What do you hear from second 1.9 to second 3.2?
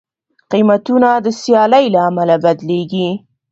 له امله بدلېږي.